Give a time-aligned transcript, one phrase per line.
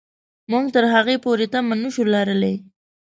[0.51, 2.55] موږ تر هغې پورې تمه نه شو لرلای.